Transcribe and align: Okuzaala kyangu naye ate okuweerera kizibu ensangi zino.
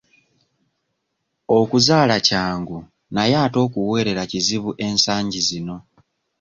Okuzaala 1.59 2.15
kyangu 2.27 2.77
naye 3.13 3.33
ate 3.43 3.57
okuweerera 3.65 4.23
kizibu 4.31 4.71
ensangi 4.87 5.39
zino. 5.47 5.75